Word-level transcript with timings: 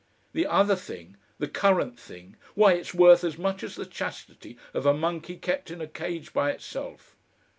The 0.33 0.47
other 0.47 0.75
thing, 0.75 1.15
the 1.37 1.47
current 1.47 1.99
thing, 1.99 2.35
why! 2.55 2.73
it's 2.73 2.91
worth 2.91 3.23
as 3.23 3.37
much 3.37 3.61
as 3.61 3.75
the 3.75 3.85
chastity 3.85 4.57
of 4.73 4.87
a 4.87 4.95
monkey 4.95 5.37
kept 5.37 5.69
in 5.69 5.79
a 5.79 5.85
cage 5.85 6.33
by 6.33 6.49
itself!" 6.49 7.15